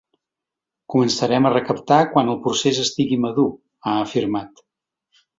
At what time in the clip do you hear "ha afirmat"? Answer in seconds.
3.85-4.65